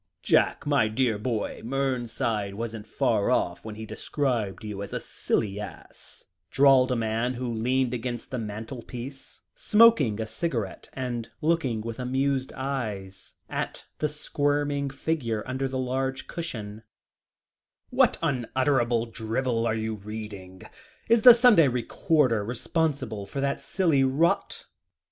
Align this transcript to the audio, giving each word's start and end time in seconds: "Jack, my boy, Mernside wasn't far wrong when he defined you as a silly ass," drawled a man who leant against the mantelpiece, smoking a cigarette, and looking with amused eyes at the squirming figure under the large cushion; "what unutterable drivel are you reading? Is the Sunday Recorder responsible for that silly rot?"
"Jack, 0.23 0.65
my 0.65 0.87
boy, 0.89 1.61
Mernside 1.63 2.55
wasn't 2.55 2.87
far 2.87 3.25
wrong 3.25 3.57
when 3.61 3.75
he 3.75 3.85
defined 3.85 4.63
you 4.63 4.81
as 4.81 4.93
a 4.93 4.99
silly 4.99 5.59
ass," 5.59 6.25
drawled 6.49 6.91
a 6.91 6.95
man 6.95 7.35
who 7.35 7.53
leant 7.53 7.93
against 7.93 8.31
the 8.31 8.39
mantelpiece, 8.39 9.41
smoking 9.53 10.19
a 10.19 10.25
cigarette, 10.25 10.89
and 10.93 11.29
looking 11.39 11.81
with 11.81 11.99
amused 11.99 12.51
eyes 12.53 13.35
at 13.47 13.85
the 13.99 14.09
squirming 14.09 14.89
figure 14.89 15.43
under 15.45 15.67
the 15.67 15.77
large 15.77 16.25
cushion; 16.25 16.81
"what 17.91 18.17
unutterable 18.23 19.05
drivel 19.05 19.67
are 19.67 19.75
you 19.75 19.93
reading? 19.93 20.63
Is 21.09 21.21
the 21.21 21.35
Sunday 21.35 21.67
Recorder 21.67 22.43
responsible 22.43 23.27
for 23.27 23.39
that 23.39 23.61
silly 23.61 24.03
rot?" 24.03 24.65